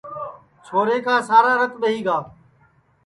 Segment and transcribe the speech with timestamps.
[0.65, 2.17] چھورے کُا سارا رت ٻئہی گا